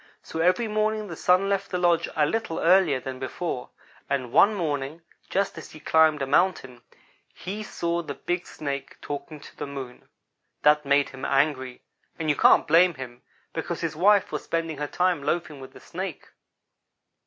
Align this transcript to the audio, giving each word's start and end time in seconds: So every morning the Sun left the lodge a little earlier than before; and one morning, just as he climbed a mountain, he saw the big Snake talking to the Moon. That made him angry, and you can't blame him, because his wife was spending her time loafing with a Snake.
So 0.23 0.39
every 0.39 0.67
morning 0.67 1.05
the 1.09 1.15
Sun 1.15 1.47
left 1.47 1.69
the 1.69 1.77
lodge 1.77 2.09
a 2.15 2.25
little 2.25 2.59
earlier 2.59 2.99
than 2.99 3.19
before; 3.19 3.69
and 4.09 4.31
one 4.31 4.55
morning, 4.55 5.03
just 5.29 5.59
as 5.59 5.69
he 5.69 5.79
climbed 5.79 6.23
a 6.23 6.25
mountain, 6.25 6.81
he 7.31 7.61
saw 7.61 8.01
the 8.01 8.15
big 8.15 8.47
Snake 8.47 8.99
talking 8.99 9.39
to 9.39 9.55
the 9.55 9.67
Moon. 9.67 10.09
That 10.63 10.87
made 10.87 11.09
him 11.09 11.23
angry, 11.23 11.83
and 12.17 12.31
you 12.31 12.35
can't 12.35 12.65
blame 12.65 12.95
him, 12.95 13.21
because 13.53 13.81
his 13.81 13.95
wife 13.95 14.31
was 14.31 14.43
spending 14.43 14.79
her 14.79 14.87
time 14.87 15.21
loafing 15.21 15.59
with 15.59 15.75
a 15.75 15.79
Snake. 15.79 16.29